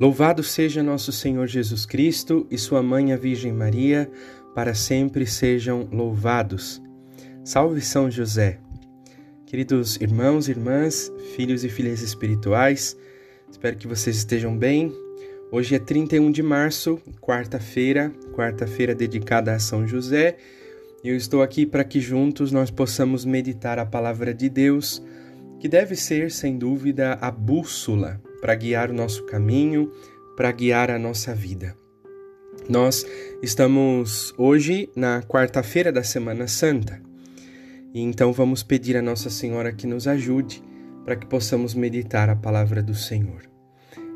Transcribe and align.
Louvado 0.00 0.42
seja 0.42 0.82
nosso 0.82 1.12
Senhor 1.12 1.46
Jesus 1.46 1.86
Cristo 1.86 2.48
e 2.50 2.58
sua 2.58 2.82
mãe 2.82 3.12
a 3.12 3.16
Virgem 3.16 3.52
Maria, 3.52 4.10
para 4.52 4.74
sempre 4.74 5.24
sejam 5.24 5.88
louvados. 5.92 6.82
Salve 7.44 7.80
São 7.80 8.10
José. 8.10 8.58
Queridos 9.46 9.94
irmãos 10.00 10.48
irmãs, 10.48 11.12
filhos 11.36 11.62
e 11.62 11.68
filhas 11.68 12.02
espirituais, 12.02 12.96
espero 13.48 13.76
que 13.76 13.86
vocês 13.86 14.16
estejam 14.16 14.58
bem. 14.58 14.92
Hoje 15.52 15.76
é 15.76 15.78
31 15.78 16.32
de 16.32 16.42
março, 16.42 17.00
quarta-feira, 17.20 18.12
quarta-feira 18.32 18.96
dedicada 18.96 19.54
a 19.54 19.60
São 19.60 19.86
José. 19.86 20.38
Eu 21.04 21.14
estou 21.14 21.40
aqui 21.40 21.64
para 21.64 21.84
que 21.84 22.00
juntos 22.00 22.50
nós 22.50 22.68
possamos 22.68 23.24
meditar 23.24 23.78
a 23.78 23.86
palavra 23.86 24.34
de 24.34 24.48
Deus, 24.48 25.00
que 25.60 25.68
deve 25.68 25.94
ser, 25.94 26.32
sem 26.32 26.58
dúvida, 26.58 27.16
a 27.20 27.30
bússola 27.30 28.20
para 28.44 28.54
guiar 28.56 28.90
o 28.90 28.92
nosso 28.92 29.24
caminho, 29.24 29.90
para 30.36 30.52
guiar 30.52 30.90
a 30.90 30.98
nossa 30.98 31.34
vida. 31.34 31.74
Nós 32.68 33.06
estamos 33.42 34.34
hoje 34.36 34.90
na 34.94 35.22
quarta-feira 35.22 35.90
da 35.90 36.02
Semana 36.02 36.46
Santa 36.46 37.00
e 37.94 38.02
então 38.02 38.34
vamos 38.34 38.62
pedir 38.62 38.98
a 38.98 39.02
Nossa 39.02 39.30
Senhora 39.30 39.72
que 39.72 39.86
nos 39.86 40.06
ajude 40.06 40.62
para 41.06 41.16
que 41.16 41.24
possamos 41.24 41.72
meditar 41.72 42.28
a 42.28 42.36
palavra 42.36 42.82
do 42.82 42.94
Senhor. 42.94 43.48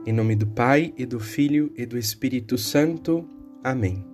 Em 0.05 0.13
nome 0.13 0.37
do 0.37 0.47
Pai 0.47 0.93
e 0.99 1.07
do 1.07 1.19
Filho 1.19 1.73
e 1.75 1.87
do 1.87 1.97
Espírito 1.97 2.59
Santo. 2.59 3.27
Amém. 3.65 4.05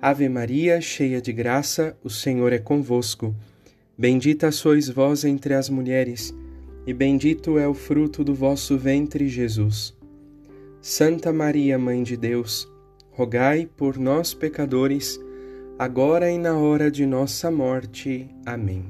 Ave 0.00 0.28
Maria, 0.28 0.80
cheia 0.80 1.20
de 1.20 1.32
graça, 1.32 1.98
o 2.00 2.08
Senhor 2.08 2.52
é 2.52 2.60
convosco. 2.60 3.34
Bendita 3.98 4.52
sois 4.52 4.88
vós 4.88 5.24
entre 5.24 5.52
as 5.52 5.68
mulheres 5.68 6.32
e 6.86 6.94
bendito 6.94 7.58
é 7.58 7.66
o 7.66 7.74
fruto 7.74 8.22
do 8.22 8.32
vosso 8.32 8.78
ventre, 8.78 9.28
Jesus. 9.28 9.94
Santa 10.80 11.32
Maria, 11.32 11.76
Mãe 11.76 12.04
de 12.04 12.16
Deus, 12.16 12.72
rogai 13.10 13.68
por 13.76 13.98
nós, 13.98 14.32
pecadores, 14.32 15.18
agora 15.76 16.30
e 16.30 16.38
na 16.38 16.56
hora 16.56 16.88
de 16.88 17.04
nossa 17.04 17.50
morte. 17.50 18.28
Amém. 18.46 18.84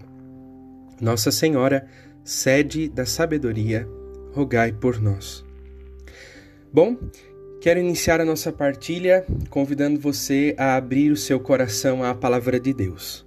Nossa 1.01 1.31
Senhora, 1.31 1.89
sede 2.23 2.87
da 2.87 3.07
sabedoria, 3.07 3.89
rogai 4.33 4.73
por 4.73 5.01
nós. 5.01 5.42
Bom, 6.70 6.98
quero 7.63 7.81
iniciar 7.81 8.20
a 8.20 8.27
nossa 8.27 8.53
partilha 8.53 9.25
convidando 9.48 9.98
você 9.98 10.55
a 10.59 10.77
abrir 10.77 11.11
o 11.11 11.17
seu 11.17 11.41
coração 11.41 12.05
à 12.05 12.15
palavra 12.15 12.61
de 12.61 12.75
Deus. 12.75 13.25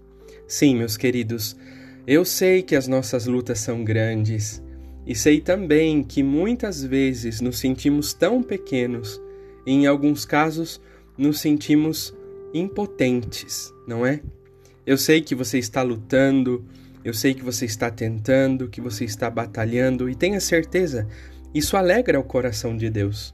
Sim, 0.48 0.76
meus 0.76 0.96
queridos, 0.96 1.58
eu 2.06 2.24
sei 2.24 2.62
que 2.62 2.76
as 2.76 2.88
nossas 2.88 3.26
lutas 3.26 3.60
são 3.60 3.84
grandes 3.84 4.62
e 5.10 5.16
sei 5.16 5.42
também 5.42 6.04
que 6.04 6.22
muitas 6.22 6.84
vezes 6.84 7.42
nos 7.42 7.58
sentimos 7.58 8.14
tão 8.14 8.44
pequenos 8.44 9.20
e, 9.66 9.72
em 9.72 9.88
alguns 9.88 10.24
casos, 10.24 10.80
nos 11.18 11.40
sentimos 11.40 12.16
impotentes, 12.54 13.74
não 13.88 14.06
é? 14.06 14.22
Eu 14.86 15.00
sei 15.00 15.20
que 15.20 15.34
você 15.34 15.58
está 15.58 15.82
lutando, 15.82 16.64
eu 17.04 17.12
sei 17.12 17.34
que 17.34 17.44
você 17.44 17.66
está 17.66 17.90
tentando, 17.90 18.70
que 18.70 18.80
você 18.80 19.04
está 19.04 19.32
batalhando 19.32 20.08
e 20.08 20.14
tenha 20.14 20.40
certeza, 20.40 21.08
isso 21.56 21.76
alegra 21.76 22.20
o 22.20 22.24
coração 22.24 22.78
de 22.78 22.88
Deus. 22.88 23.34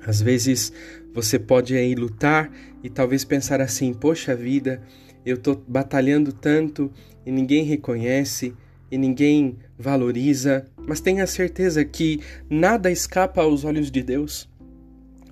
Às 0.00 0.22
vezes 0.22 0.72
você 1.12 1.38
pode 1.38 1.76
aí 1.76 1.94
lutar 1.94 2.50
e 2.82 2.88
talvez 2.88 3.26
pensar 3.26 3.60
assim: 3.60 3.92
poxa 3.92 4.34
vida, 4.34 4.80
eu 5.22 5.34
estou 5.36 5.62
batalhando 5.68 6.32
tanto 6.32 6.90
e 7.26 7.30
ninguém 7.30 7.62
reconhece 7.62 8.54
e 8.90 8.96
ninguém 8.96 9.58
valoriza, 9.78 10.66
mas 10.86 11.00
tenha 11.00 11.26
certeza 11.26 11.84
que 11.84 12.20
nada 12.48 12.90
escapa 12.90 13.42
aos 13.42 13.64
olhos 13.64 13.90
de 13.90 14.02
Deus. 14.02 14.48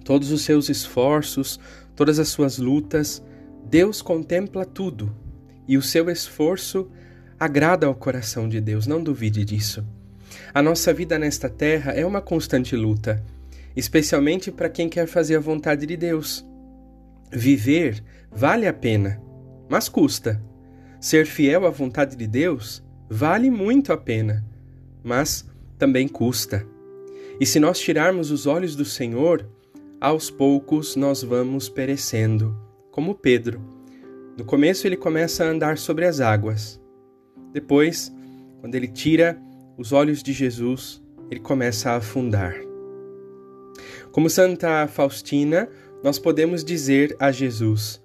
Todos 0.04 0.30
os 0.30 0.42
seus 0.42 0.68
esforços, 0.68 1.58
todas 1.94 2.18
as 2.18 2.28
suas 2.28 2.58
lutas, 2.58 3.22
Deus 3.64 4.00
contempla 4.00 4.64
tudo 4.64 5.14
e 5.66 5.76
o 5.76 5.82
seu 5.82 6.08
esforço 6.08 6.88
agrada 7.38 7.86
ao 7.86 7.94
coração 7.94 8.48
de 8.48 8.60
Deus, 8.60 8.86
não 8.86 9.02
duvide 9.02 9.44
disso. 9.44 9.84
A 10.54 10.62
nossa 10.62 10.92
vida 10.92 11.18
nesta 11.18 11.48
terra 11.48 11.92
é 11.92 12.04
uma 12.04 12.20
constante 12.20 12.76
luta, 12.76 13.22
especialmente 13.74 14.50
para 14.50 14.68
quem 14.68 14.88
quer 14.88 15.06
fazer 15.06 15.36
a 15.36 15.40
vontade 15.40 15.86
de 15.86 15.96
Deus. 15.96 16.46
Viver 17.30 18.02
vale 18.30 18.66
a 18.66 18.72
pena, 18.72 19.20
mas 19.68 19.88
custa. 19.88 20.40
Ser 21.00 21.26
fiel 21.26 21.66
à 21.66 21.70
vontade 21.70 22.16
de 22.16 22.26
Deus 22.26 22.85
vale 23.08 23.50
muito 23.50 23.92
a 23.92 23.96
pena, 23.96 24.44
mas 25.02 25.48
também 25.78 26.08
custa. 26.08 26.66
E 27.38 27.46
se 27.46 27.60
nós 27.60 27.78
tirarmos 27.78 28.30
os 28.30 28.46
olhos 28.46 28.74
do 28.74 28.84
Senhor, 28.84 29.46
aos 30.00 30.30
poucos 30.30 30.96
nós 30.96 31.22
vamos 31.22 31.68
perecendo, 31.68 32.56
como 32.90 33.14
Pedro. 33.14 33.60
No 34.36 34.44
começo 34.44 34.86
ele 34.86 34.96
começa 34.96 35.44
a 35.44 35.48
andar 35.48 35.78
sobre 35.78 36.04
as 36.04 36.20
águas. 36.20 36.80
Depois, 37.52 38.12
quando 38.60 38.74
ele 38.74 38.88
tira 38.88 39.40
os 39.78 39.92
olhos 39.92 40.22
de 40.22 40.32
Jesus, 40.32 41.02
ele 41.30 41.40
começa 41.40 41.90
a 41.90 41.96
afundar. 41.96 42.54
Como 44.12 44.30
Santa 44.30 44.86
Faustina, 44.86 45.68
nós 46.02 46.18
podemos 46.18 46.64
dizer 46.64 47.14
a 47.18 47.30
Jesus: 47.30 48.02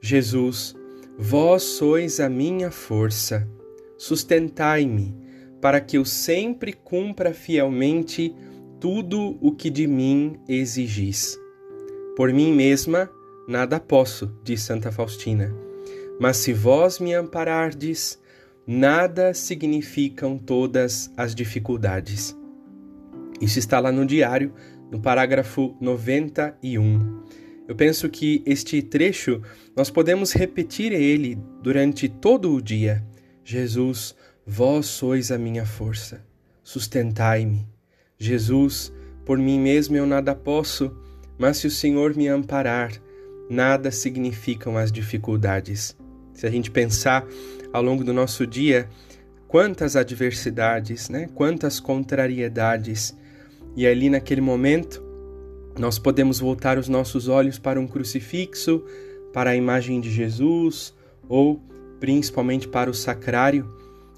Jesus, 0.00 0.74
vós 1.18 1.62
sois 1.62 2.20
a 2.20 2.28
minha 2.28 2.70
força, 2.70 3.48
sustentai-me, 3.96 5.14
para 5.60 5.80
que 5.80 5.96
eu 5.96 6.04
sempre 6.04 6.72
cumpra 6.72 7.32
fielmente 7.32 8.34
tudo 8.80 9.38
o 9.40 9.52
que 9.52 9.70
de 9.70 9.86
mim 9.86 10.38
exigis. 10.48 11.38
Por 12.16 12.32
mim 12.32 12.52
mesma 12.52 13.10
nada 13.48 13.80
posso, 13.80 14.30
diz 14.44 14.62
Santa 14.62 14.92
Faustina, 14.92 15.54
mas 16.20 16.36
se 16.36 16.52
vós 16.52 16.98
me 16.98 17.14
amparardes, 17.14 18.20
nada 18.66 19.34
significam 19.34 20.38
todas 20.38 21.10
as 21.16 21.34
dificuldades. 21.34 22.36
Isso 23.40 23.58
está 23.58 23.80
lá 23.80 23.90
no 23.90 24.06
diário, 24.06 24.52
no 24.90 25.00
parágrafo 25.00 25.76
91. 25.80 27.22
Eu 27.66 27.74
penso 27.74 28.08
que 28.08 28.42
este 28.46 28.82
trecho 28.82 29.40
nós 29.74 29.90
podemos 29.90 30.32
repetir 30.32 30.92
ele 30.92 31.38
durante 31.62 32.08
todo 32.08 32.52
o 32.52 32.60
dia 32.60 33.04
Jesus, 33.44 34.14
vós 34.46 34.86
sois 34.86 35.30
a 35.30 35.36
minha 35.36 35.66
força, 35.66 36.24
sustentai-me. 36.62 37.68
Jesus, 38.18 38.90
por 39.24 39.36
mim 39.36 39.60
mesmo 39.60 39.96
eu 39.96 40.06
nada 40.06 40.34
posso, 40.34 40.96
mas 41.38 41.58
se 41.58 41.66
o 41.66 41.70
Senhor 41.70 42.16
me 42.16 42.26
amparar, 42.26 42.92
nada 43.50 43.90
significam 43.90 44.78
as 44.78 44.90
dificuldades. 44.90 45.94
Se 46.32 46.46
a 46.46 46.50
gente 46.50 46.70
pensar 46.70 47.26
ao 47.70 47.82
longo 47.82 48.02
do 48.02 48.14
nosso 48.14 48.46
dia, 48.46 48.88
quantas 49.46 49.94
adversidades, 49.94 51.10
né? 51.10 51.28
quantas 51.34 51.78
contrariedades, 51.78 53.14
e 53.76 53.86
ali 53.86 54.08
naquele 54.08 54.40
momento 54.40 55.02
nós 55.78 55.98
podemos 55.98 56.38
voltar 56.38 56.78
os 56.78 56.88
nossos 56.88 57.28
olhos 57.28 57.58
para 57.58 57.78
um 57.78 57.86
crucifixo, 57.86 58.82
para 59.32 59.50
a 59.50 59.56
imagem 59.56 60.00
de 60.00 60.10
Jesus 60.10 60.94
ou 61.28 61.60
principalmente 62.04 62.68
para 62.68 62.90
o 62.90 62.94
sacrário, 62.94 63.66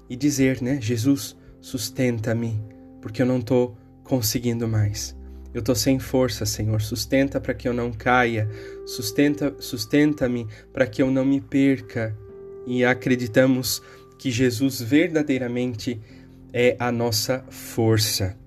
e 0.09 0.15
dizer, 0.17 0.61
né, 0.61 0.77
Jesus, 0.81 1.37
sustenta-me, 1.61 2.61
porque 3.01 3.21
eu 3.21 3.25
não 3.25 3.39
estou 3.39 3.77
conseguindo 4.03 4.67
mais. 4.67 5.15
Eu 5.53 5.59
estou 5.59 5.73
sem 5.73 5.97
força, 5.97 6.45
Senhor. 6.45 6.81
Sustenta 6.81 7.39
para 7.39 7.53
que 7.53 7.65
eu 7.65 7.73
não 7.73 7.93
caia. 7.93 8.49
Sustenta, 8.85 9.55
sustenta-me 9.59 10.45
para 10.73 10.85
que 10.85 11.01
eu 11.01 11.09
não 11.09 11.23
me 11.23 11.39
perca. 11.39 12.13
E 12.65 12.83
acreditamos 12.83 13.81
que 14.19 14.29
Jesus 14.29 14.81
verdadeiramente 14.81 16.01
é 16.51 16.75
a 16.77 16.91
nossa 16.91 17.45
força. 17.49 18.37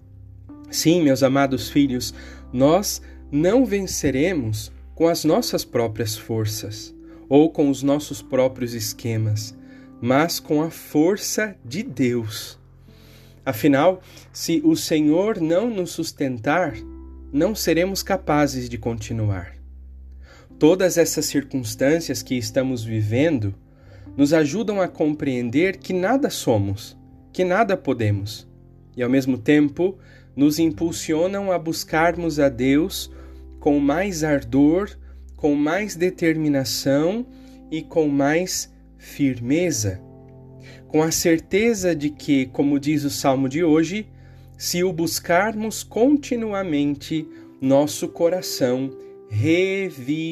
Sim, 0.70 1.02
meus 1.02 1.22
amados 1.22 1.70
filhos, 1.70 2.12
nós 2.52 3.00
não 3.32 3.64
venceremos 3.64 4.70
com 4.94 5.08
as 5.08 5.24
nossas 5.24 5.64
próprias 5.64 6.14
forças 6.14 6.94
ou 7.30 7.48
com 7.48 7.70
os 7.70 7.80
nossos 7.80 8.20
próprios 8.20 8.74
esquemas, 8.74 9.56
mas 10.02 10.40
com 10.40 10.60
a 10.60 10.68
força 10.68 11.56
de 11.64 11.84
Deus. 11.84 12.58
Afinal, 13.46 14.02
se 14.32 14.60
o 14.64 14.74
Senhor 14.74 15.40
não 15.40 15.70
nos 15.70 15.92
sustentar, 15.92 16.74
não 17.32 17.54
seremos 17.54 18.02
capazes 18.02 18.68
de 18.68 18.76
continuar. 18.76 19.54
Todas 20.58 20.98
essas 20.98 21.24
circunstâncias 21.26 22.20
que 22.20 22.34
estamos 22.34 22.84
vivendo 22.84 23.54
nos 24.16 24.32
ajudam 24.32 24.80
a 24.80 24.88
compreender 24.88 25.76
que 25.76 25.92
nada 25.92 26.28
somos, 26.30 26.98
que 27.32 27.44
nada 27.44 27.76
podemos, 27.76 28.46
e 28.96 29.02
ao 29.04 29.08
mesmo 29.08 29.38
tempo 29.38 29.96
nos 30.34 30.58
impulsionam 30.58 31.52
a 31.52 31.58
buscarmos 31.58 32.40
a 32.40 32.48
Deus 32.48 33.10
com 33.60 33.78
mais 33.78 34.24
ardor 34.24 34.98
com 35.40 35.54
mais 35.54 35.96
determinação 35.96 37.26
e 37.70 37.82
com 37.82 38.06
mais 38.08 38.70
firmeza, 38.98 39.98
com 40.86 41.02
a 41.02 41.10
certeza 41.10 41.96
de 41.96 42.10
que, 42.10 42.44
como 42.46 42.78
diz 42.78 43.04
o 43.04 43.10
salmo 43.10 43.48
de 43.48 43.64
hoje, 43.64 44.06
se 44.58 44.84
o 44.84 44.92
buscarmos 44.92 45.82
continuamente, 45.82 47.26
nosso 47.58 48.06
coração 48.08 48.90
reviverá. 49.30 50.28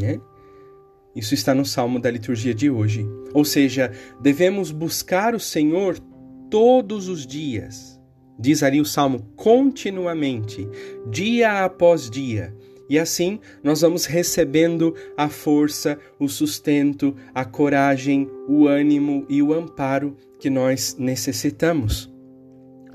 Né? 0.00 0.20
Isso 1.16 1.34
está 1.34 1.52
no 1.52 1.64
salmo 1.64 1.98
da 1.98 2.10
liturgia 2.10 2.54
de 2.54 2.70
hoje. 2.70 3.04
Ou 3.34 3.44
seja, 3.44 3.90
devemos 4.20 4.70
buscar 4.70 5.34
o 5.34 5.40
Senhor 5.40 5.98
todos 6.48 7.08
os 7.08 7.26
dias. 7.26 7.95
Diz 8.38 8.62
ali 8.62 8.80
o 8.80 8.84
salmo 8.84 9.32
continuamente, 9.36 10.68
dia 11.10 11.64
após 11.64 12.10
dia. 12.10 12.54
E 12.88 12.98
assim 12.98 13.40
nós 13.62 13.80
vamos 13.80 14.06
recebendo 14.06 14.94
a 15.16 15.28
força, 15.28 15.98
o 16.18 16.28
sustento, 16.28 17.16
a 17.34 17.44
coragem, 17.44 18.28
o 18.48 18.66
ânimo 18.66 19.26
e 19.28 19.42
o 19.42 19.52
amparo 19.52 20.16
que 20.38 20.50
nós 20.50 20.96
necessitamos. 20.98 22.14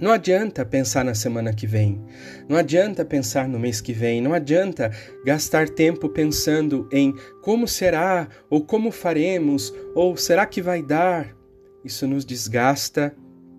Não 0.01 0.11
adianta 0.11 0.65
pensar 0.65 1.05
na 1.05 1.13
semana 1.13 1.53
que 1.53 1.67
vem, 1.67 2.01
não 2.49 2.57
adianta 2.57 3.05
pensar 3.05 3.47
no 3.47 3.59
mês 3.59 3.79
que 3.79 3.93
vem, 3.93 4.19
não 4.19 4.33
adianta 4.33 4.89
gastar 5.23 5.69
tempo 5.69 6.09
pensando 6.09 6.89
em 6.91 7.13
como 7.43 7.67
será, 7.67 8.27
ou 8.49 8.65
como 8.65 8.89
faremos, 8.89 9.71
ou 9.93 10.17
será 10.17 10.47
que 10.47 10.59
vai 10.59 10.81
dar. 10.81 11.38
Isso 11.85 12.07
nos 12.07 12.25
desgasta, 12.25 13.15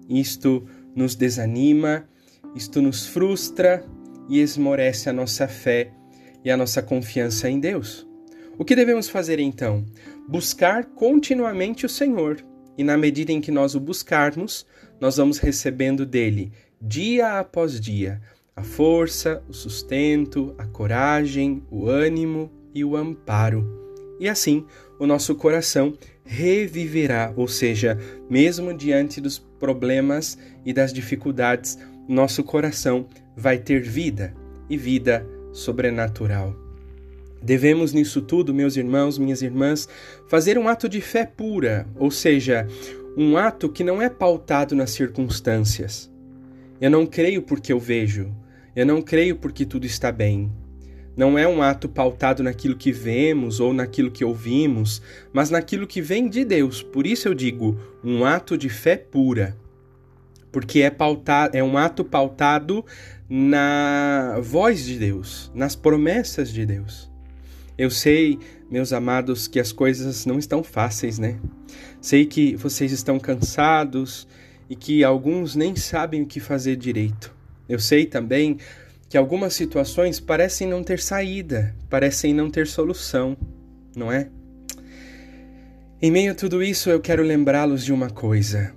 isto 0.08 0.64
nos 0.64 0.81
desanima, 1.14 2.08
isto 2.54 2.82
nos 2.82 3.06
frustra 3.06 3.84
e 4.28 4.40
esmorece 4.40 5.08
a 5.08 5.12
nossa 5.12 5.48
fé 5.48 5.92
e 6.44 6.50
a 6.50 6.56
nossa 6.56 6.82
confiança 6.82 7.48
em 7.48 7.58
Deus. 7.58 8.06
O 8.58 8.64
que 8.64 8.76
devemos 8.76 9.08
fazer 9.08 9.38
então? 9.38 9.84
Buscar 10.28 10.84
continuamente 10.84 11.86
o 11.86 11.88
Senhor, 11.88 12.44
e 12.76 12.84
na 12.84 12.96
medida 12.96 13.32
em 13.32 13.40
que 13.40 13.50
nós 13.50 13.74
o 13.74 13.80
buscarmos, 13.80 14.66
nós 15.00 15.16
vamos 15.16 15.38
recebendo 15.38 16.06
dele, 16.06 16.52
dia 16.80 17.38
após 17.38 17.80
dia, 17.80 18.20
a 18.54 18.62
força, 18.62 19.42
o 19.48 19.52
sustento, 19.52 20.54
a 20.58 20.66
coragem, 20.66 21.62
o 21.70 21.88
ânimo 21.88 22.50
e 22.74 22.84
o 22.84 22.96
amparo. 22.96 23.82
E 24.20 24.28
assim, 24.28 24.64
o 25.02 25.06
nosso 25.06 25.34
coração 25.34 25.94
reviverá, 26.24 27.32
ou 27.34 27.48
seja, 27.48 27.98
mesmo 28.30 28.72
diante 28.72 29.20
dos 29.20 29.36
problemas 29.36 30.38
e 30.64 30.72
das 30.72 30.92
dificuldades, 30.92 31.76
nosso 32.08 32.44
coração 32.44 33.08
vai 33.36 33.58
ter 33.58 33.80
vida 33.82 34.32
e 34.70 34.76
vida 34.76 35.26
sobrenatural. 35.52 36.54
Devemos 37.42 37.92
nisso 37.92 38.22
tudo, 38.22 38.54
meus 38.54 38.76
irmãos, 38.76 39.18
minhas 39.18 39.42
irmãs, 39.42 39.88
fazer 40.28 40.56
um 40.56 40.68
ato 40.68 40.88
de 40.88 41.00
fé 41.00 41.26
pura, 41.26 41.84
ou 41.96 42.08
seja, 42.08 42.68
um 43.16 43.36
ato 43.36 43.68
que 43.68 43.82
não 43.82 44.00
é 44.00 44.08
pautado 44.08 44.76
nas 44.76 44.92
circunstâncias. 44.92 46.08
Eu 46.80 46.92
não 46.92 47.06
creio 47.06 47.42
porque 47.42 47.72
eu 47.72 47.80
vejo, 47.80 48.32
eu 48.76 48.86
não 48.86 49.02
creio 49.02 49.34
porque 49.34 49.66
tudo 49.66 49.84
está 49.84 50.12
bem. 50.12 50.48
Não 51.16 51.38
é 51.38 51.46
um 51.46 51.62
ato 51.62 51.88
pautado 51.88 52.42
naquilo 52.42 52.76
que 52.76 52.90
vemos 52.90 53.60
ou 53.60 53.74
naquilo 53.74 54.10
que 54.10 54.24
ouvimos, 54.24 55.02
mas 55.32 55.50
naquilo 55.50 55.86
que 55.86 56.00
vem 56.00 56.28
de 56.28 56.44
Deus. 56.44 56.82
Por 56.82 57.06
isso 57.06 57.28
eu 57.28 57.34
digo, 57.34 57.78
um 58.02 58.24
ato 58.24 58.56
de 58.56 58.68
fé 58.68 58.96
pura. 58.96 59.56
Porque 60.50 60.80
é, 60.80 60.90
pautado, 60.90 61.56
é 61.56 61.62
um 61.62 61.76
ato 61.76 62.04
pautado 62.04 62.84
na 63.28 64.38
voz 64.42 64.84
de 64.84 64.98
Deus, 64.98 65.50
nas 65.54 65.74
promessas 65.74 66.52
de 66.52 66.64
Deus. 66.66 67.10
Eu 67.76 67.90
sei, 67.90 68.38
meus 68.70 68.92
amados, 68.92 69.48
que 69.48 69.58
as 69.58 69.72
coisas 69.72 70.26
não 70.26 70.38
estão 70.38 70.62
fáceis, 70.62 71.18
né? 71.18 71.38
Sei 72.00 72.26
que 72.26 72.54
vocês 72.56 72.92
estão 72.92 73.18
cansados 73.18 74.28
e 74.68 74.76
que 74.76 75.02
alguns 75.02 75.54
nem 75.54 75.74
sabem 75.74 76.22
o 76.22 76.26
que 76.26 76.40
fazer 76.40 76.76
direito. 76.76 77.34
Eu 77.68 77.78
sei 77.78 78.04
também 78.04 78.58
que 79.12 79.18
algumas 79.18 79.52
situações 79.52 80.18
parecem 80.18 80.66
não 80.66 80.82
ter 80.82 80.98
saída, 80.98 81.76
parecem 81.90 82.32
não 82.32 82.48
ter 82.48 82.66
solução, 82.66 83.36
não 83.94 84.10
é? 84.10 84.30
Em 86.00 86.10
meio 86.10 86.32
a 86.32 86.34
tudo 86.34 86.62
isso, 86.62 86.88
eu 86.88 86.98
quero 86.98 87.22
lembrá-los 87.22 87.84
de 87.84 87.92
uma 87.92 88.08
coisa, 88.08 88.72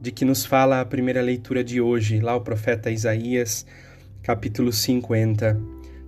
de 0.00 0.10
que 0.10 0.24
nos 0.24 0.46
fala 0.46 0.80
a 0.80 0.84
primeira 0.86 1.20
leitura 1.20 1.62
de 1.62 1.78
hoje, 1.78 2.20
lá 2.20 2.34
o 2.34 2.40
profeta 2.40 2.90
Isaías, 2.90 3.66
capítulo 4.22 4.72
50 4.72 5.60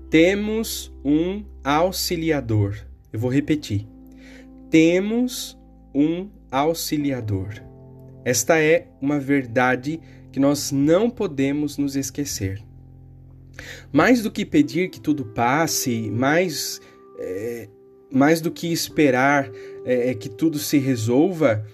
temos 0.08 0.90
um 1.04 1.44
auxiliador. 1.62 2.74
Eu 3.12 3.20
vou 3.20 3.30
repetir. 3.30 3.86
Temos 4.70 5.58
um 5.94 6.30
auxiliador. 6.50 7.62
Esta 8.24 8.58
é 8.58 8.88
uma 8.98 9.20
verdade 9.20 10.00
que 10.32 10.40
nós 10.40 10.72
não 10.72 11.10
podemos 11.10 11.76
nos 11.76 11.96
esquecer. 11.96 12.66
Mais 13.92 14.22
do 14.22 14.30
que 14.30 14.44
pedir 14.44 14.90
que 14.90 15.00
tudo 15.00 15.24
passe, 15.24 16.10
mais, 16.10 16.80
é, 17.18 17.68
mais 18.10 18.40
do 18.40 18.50
que 18.50 18.72
esperar 18.72 19.50
é, 19.84 20.14
que 20.14 20.28
tudo 20.28 20.58
se 20.58 20.78
resolva, 20.78 21.64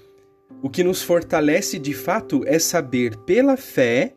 o 0.62 0.70
que 0.70 0.82
nos 0.82 1.02
fortalece 1.02 1.78
de 1.78 1.92
fato 1.92 2.42
é 2.46 2.58
saber 2.58 3.16
pela 3.18 3.56
fé 3.56 4.14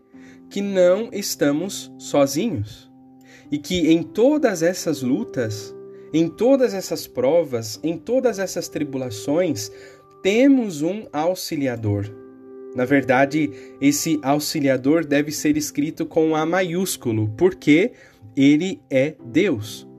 que 0.50 0.62
não 0.62 1.10
estamos 1.12 1.92
sozinhos 1.98 2.90
e 3.52 3.58
que 3.58 3.92
em 3.92 4.04
todas 4.04 4.64
essas 4.64 5.02
lutas, 5.02 5.76
em 6.14 6.28
todas 6.28 6.74
essas 6.74 7.08
provas, 7.08 7.80
em 7.84 7.98
todas 7.98 8.40
essas 8.40 8.68
tribulações, 8.70 9.72
temos 10.22 10.82
um 10.82 11.06
auxiliador. 11.12 12.27
Na 12.78 12.86
verdade, 12.86 13.50
esse 13.82 14.20
auxiliador 14.22 15.04
deve 15.04 15.32
ser 15.32 15.58
escrito 15.58 16.06
com 16.06 16.36
A 16.36 16.46
maiúsculo, 16.46 17.28
porque 17.36 17.92
ele 18.36 18.80
é 18.88 19.16
Deus. 19.26 19.90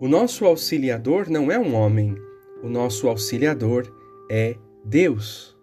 O 0.00 0.08
nosso 0.08 0.44
auxiliador 0.44 1.30
não 1.30 1.52
é 1.52 1.56
um 1.56 1.76
homem, 1.76 2.12
o 2.60 2.68
nosso 2.68 3.06
auxiliador 3.06 3.86
é 4.28 4.56
Deus. 4.84 5.56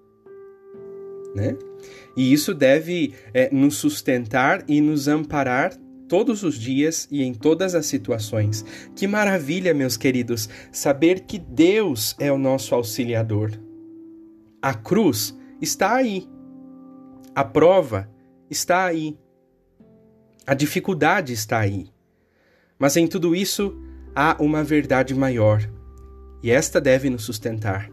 Né? 1.35 1.57
E 2.15 2.31
isso 2.31 2.53
deve 2.53 3.15
é, 3.33 3.53
nos 3.53 3.75
sustentar 3.75 4.63
e 4.65 4.79
nos 4.79 5.09
amparar 5.09 5.77
todos 6.07 6.41
os 6.41 6.57
dias 6.57 7.06
e 7.12 7.21
em 7.21 7.33
todas 7.33 7.75
as 7.75 7.85
situações. 7.85 8.63
Que 8.95 9.07
maravilha, 9.07 9.74
meus 9.74 9.97
queridos, 9.97 10.47
saber 10.71 11.25
que 11.25 11.38
Deus 11.38 12.15
é 12.17 12.31
o 12.31 12.38
nosso 12.38 12.74
auxiliador. 12.74 13.51
A 14.62 14.74
cruz 14.74 15.38
está 15.62 15.95
aí. 15.95 16.31
A 17.33 17.45
prova 17.45 18.10
está 18.50 18.84
aí. 18.84 19.17
A 20.46 20.53
dificuldade 20.53 21.32
está 21.32 21.60
aí. 21.60 21.89
Mas 22.77 22.98
em 22.98 23.08
tudo 23.08 23.36
isso 23.36 23.79
há 24.13 24.36
uma 24.39 24.63
verdade 24.63 25.15
maior, 25.15 25.62
e 26.44 26.51
esta 26.51 26.82
deve 26.82 27.10
nos 27.10 27.24
sustentar. 27.24 27.89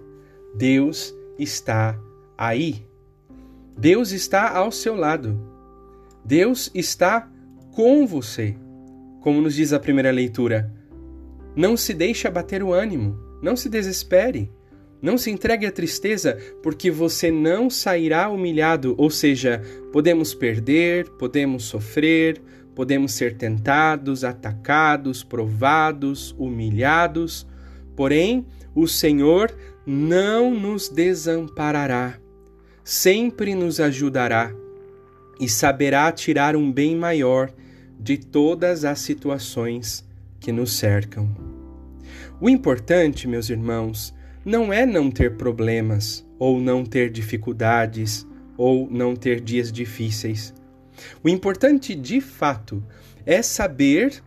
Deus 0.56 1.14
está 1.38 1.96
aí. 2.36 2.84
Deus 3.76 4.10
está 4.10 4.50
ao 4.50 4.72
seu 4.72 4.96
lado. 4.96 5.38
Deus 6.24 6.70
está 6.74 7.30
com 7.72 8.06
você. 8.06 8.56
Como 9.20 9.40
nos 9.40 9.54
diz 9.54 9.72
a 9.72 9.78
primeira 9.78 10.10
leitura, 10.10 10.72
não 11.54 11.76
se 11.76 11.94
deixe 11.94 12.26
abater 12.26 12.62
o 12.62 12.72
ânimo, 12.72 13.16
não 13.40 13.54
se 13.54 13.68
desespere, 13.68 14.50
não 15.00 15.16
se 15.16 15.30
entregue 15.30 15.66
à 15.66 15.70
tristeza, 15.70 16.36
porque 16.62 16.90
você 16.90 17.30
não 17.30 17.70
sairá 17.70 18.28
humilhado, 18.28 18.94
ou 18.98 19.10
seja, 19.10 19.62
podemos 19.92 20.34
perder, 20.34 21.08
podemos 21.10 21.64
sofrer, 21.64 22.40
podemos 22.74 23.12
ser 23.12 23.36
tentados, 23.36 24.24
atacados, 24.24 25.22
provados, 25.22 26.34
humilhados, 26.38 27.46
porém 27.96 28.46
o 28.74 28.86
Senhor 28.86 29.54
não 29.86 30.54
nos 30.54 30.88
desamparará, 30.88 32.18
sempre 32.84 33.54
nos 33.54 33.80
ajudará 33.80 34.52
e 35.40 35.48
saberá 35.48 36.10
tirar 36.12 36.56
um 36.56 36.70
bem 36.70 36.96
maior 36.96 37.50
de 37.98 38.16
todas 38.16 38.84
as 38.84 39.00
situações 39.00 40.06
que 40.38 40.52
nos 40.52 40.72
cercam. 40.72 41.28
O 42.40 42.48
importante, 42.48 43.26
meus 43.26 43.50
irmãos, 43.50 44.14
não 44.48 44.72
é 44.72 44.86
não 44.86 45.10
ter 45.10 45.36
problemas, 45.36 46.26
ou 46.38 46.58
não 46.58 46.82
ter 46.82 47.10
dificuldades, 47.10 48.26
ou 48.56 48.88
não 48.90 49.14
ter 49.14 49.42
dias 49.42 49.70
difíceis. 49.70 50.54
O 51.22 51.28
importante 51.28 51.94
de 51.94 52.18
fato 52.18 52.82
é 53.26 53.42
saber, 53.42 54.22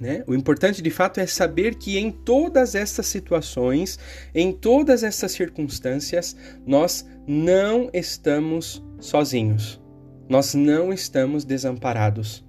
né? 0.00 0.24
O 0.26 0.34
importante 0.34 0.82
de 0.82 0.90
fato 0.90 1.20
é 1.20 1.26
saber 1.26 1.76
que 1.76 1.98
em 1.98 2.10
todas 2.10 2.74
essas 2.74 3.06
situações, 3.06 3.96
em 4.34 4.52
todas 4.52 5.04
essas 5.04 5.30
circunstâncias, 5.30 6.36
nós 6.66 7.06
não 7.24 7.90
estamos 7.92 8.84
sozinhos. 8.98 9.80
Nós 10.28 10.52
não 10.52 10.92
estamos 10.92 11.44
desamparados. 11.44 12.44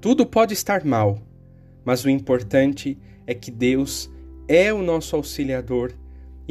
Tudo 0.00 0.24
pode 0.24 0.54
estar 0.54 0.84
mal, 0.84 1.18
mas 1.84 2.04
o 2.04 2.08
importante 2.08 2.96
é 3.26 3.34
que 3.34 3.50
Deus 3.50 4.08
é 4.46 4.72
o 4.72 4.82
nosso 4.82 5.16
auxiliador 5.16 5.92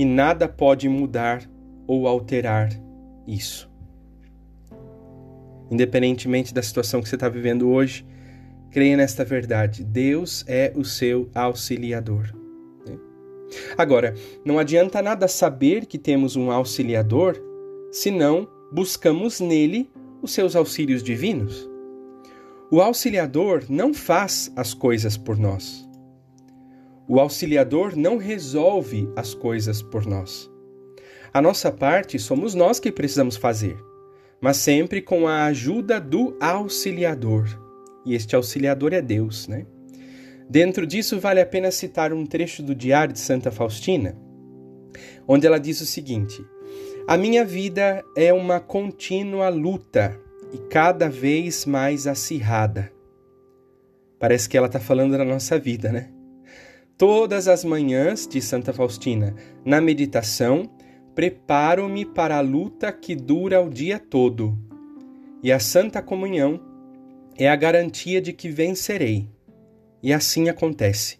e 0.01 0.05
nada 0.05 0.47
pode 0.47 0.89
mudar 0.89 1.47
ou 1.85 2.07
alterar 2.07 2.71
isso. 3.27 3.69
independentemente 5.69 6.55
da 6.55 6.61
situação 6.63 7.03
que 7.03 7.07
você 7.07 7.13
está 7.13 7.29
vivendo 7.29 7.69
hoje, 7.69 8.03
creia 8.71 8.97
nesta 8.97 9.23
verdade: 9.23 9.83
Deus 9.83 10.43
é 10.47 10.73
o 10.75 10.83
seu 10.83 11.29
auxiliador. 11.35 12.33
Né? 12.83 12.97
Agora, 13.77 14.15
não 14.43 14.57
adianta 14.57 15.03
nada 15.03 15.27
saber 15.27 15.85
que 15.85 15.99
temos 15.99 16.35
um 16.35 16.49
auxiliador 16.49 17.39
se 17.91 18.09
não 18.09 18.49
buscamos 18.73 19.39
nele 19.39 19.87
os 20.19 20.31
seus 20.31 20.55
auxílios 20.55 21.03
divinos. 21.03 21.69
O 22.71 22.81
auxiliador 22.81 23.65
não 23.69 23.93
faz 23.93 24.51
as 24.55 24.73
coisas 24.73 25.15
por 25.15 25.37
nós. 25.37 25.87
O 27.11 27.19
auxiliador 27.19 27.93
não 27.97 28.15
resolve 28.15 29.11
as 29.17 29.33
coisas 29.33 29.81
por 29.81 30.05
nós. 30.05 30.49
A 31.33 31.41
nossa 31.41 31.69
parte 31.69 32.17
somos 32.17 32.55
nós 32.55 32.79
que 32.79 32.89
precisamos 32.89 33.35
fazer, 33.35 33.75
mas 34.39 34.55
sempre 34.55 35.01
com 35.01 35.27
a 35.27 35.43
ajuda 35.43 35.99
do 35.99 36.37
auxiliador. 36.39 37.49
E 38.05 38.15
este 38.15 38.33
auxiliador 38.33 38.93
é 38.93 39.01
Deus, 39.01 39.45
né? 39.49 39.65
Dentro 40.49 40.87
disso, 40.87 41.19
vale 41.19 41.41
a 41.41 41.45
pena 41.45 41.69
citar 41.69 42.13
um 42.13 42.25
trecho 42.25 42.63
do 42.63 42.73
Diário 42.73 43.11
de 43.11 43.19
Santa 43.19 43.51
Faustina, 43.51 44.17
onde 45.27 45.45
ela 45.45 45.59
diz 45.59 45.81
o 45.81 45.85
seguinte: 45.85 46.41
A 47.05 47.17
minha 47.17 47.43
vida 47.43 48.05
é 48.15 48.31
uma 48.31 48.61
contínua 48.61 49.49
luta 49.49 50.17
e 50.53 50.57
cada 50.69 51.09
vez 51.09 51.65
mais 51.65 52.07
acirrada. 52.07 52.89
Parece 54.17 54.47
que 54.47 54.55
ela 54.55 54.67
está 54.67 54.79
falando 54.79 55.17
da 55.17 55.25
nossa 55.25 55.59
vida, 55.59 55.91
né? 55.91 56.20
Todas 56.97 57.47
as 57.47 57.63
manhãs, 57.63 58.27
de 58.27 58.41
Santa 58.41 58.71
Faustina, 58.71 59.35
na 59.65 59.81
meditação, 59.81 60.69
preparo-me 61.15 62.05
para 62.05 62.37
a 62.37 62.41
luta 62.41 62.91
que 62.91 63.15
dura 63.15 63.61
o 63.61 63.69
dia 63.69 63.99
todo. 63.99 64.57
E 65.43 65.51
a 65.51 65.59
Santa 65.59 66.01
Comunhão 66.01 66.61
é 67.35 67.49
a 67.49 67.55
garantia 67.55 68.21
de 68.21 68.33
que 68.33 68.49
vencerei. 68.49 69.27
E 70.03 70.13
assim 70.13 70.49
acontece. 70.49 71.19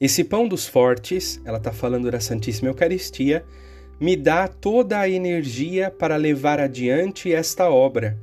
Esse 0.00 0.22
pão 0.22 0.46
dos 0.46 0.66
fortes, 0.66 1.40
ela 1.44 1.58
está 1.58 1.72
falando 1.72 2.10
da 2.10 2.20
Santíssima 2.20 2.68
Eucaristia, 2.68 3.44
me 3.98 4.14
dá 4.14 4.46
toda 4.46 5.00
a 5.00 5.08
energia 5.08 5.90
para 5.90 6.16
levar 6.16 6.60
adiante 6.60 7.32
esta 7.32 7.70
obra 7.70 8.18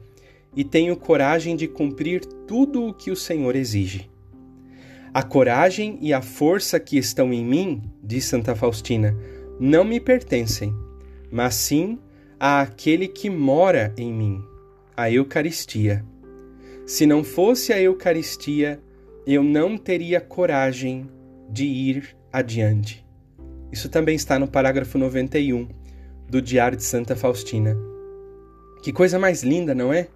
e 0.55 0.63
tenho 0.63 0.95
coragem 0.95 1.55
de 1.55 1.67
cumprir 1.67 2.23
tudo 2.47 2.85
o 2.85 2.93
que 2.93 3.11
o 3.11 3.15
Senhor 3.15 3.55
exige. 3.55 4.09
A 5.13 5.21
coragem 5.21 5.99
e 6.01 6.11
a 6.11 6.23
força 6.23 6.79
que 6.79 6.97
estão 6.97 7.31
em 7.31 7.45
mim, 7.45 7.83
diz 8.03 8.25
Santa 8.25 8.55
Faustina, 8.55 9.15
não 9.59 9.83
me 9.83 9.99
pertencem, 9.99 10.73
mas 11.31 11.53
sim 11.53 11.99
àquele 12.39 13.07
que 13.07 13.29
mora 13.29 13.93
em 13.95 14.11
mim, 14.11 14.43
a 14.97 15.11
Eucaristia. 15.11 16.03
Se 16.87 17.05
não 17.05 17.23
fosse 17.23 17.71
a 17.71 17.79
Eucaristia, 17.79 18.81
eu 19.27 19.43
não 19.43 19.77
teria 19.77 20.19
coragem 20.19 21.07
de 21.47 21.65
ir 21.65 22.17
adiante. 22.31 23.05
Isso 23.71 23.89
também 23.89 24.15
está 24.15 24.39
no 24.39 24.47
parágrafo 24.47 24.97
91 24.97 25.67
do 26.27 26.41
Diário 26.41 26.75
de 26.75 26.83
Santa 26.83 27.15
Faustina. 27.15 27.77
Que 28.81 28.91
coisa 28.91 29.19
mais 29.19 29.43
linda, 29.43 29.75
não 29.75 29.93
é? 29.93 30.07